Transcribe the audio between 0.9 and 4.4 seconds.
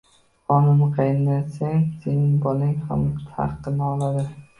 qaynatsang, sening bolang ham haqqini oladi.